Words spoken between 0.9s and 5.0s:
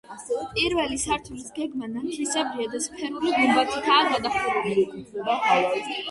სართულის გეგმა ნალისებრია და სფერული გუმბათითაა გადახურული.